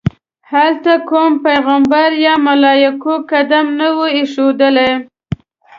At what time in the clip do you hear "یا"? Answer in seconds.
2.25-2.33